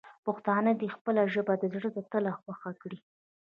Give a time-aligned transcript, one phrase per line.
[0.25, 2.99] پښتانه دې خپله ژبه د زړه له تله خوښه کړي.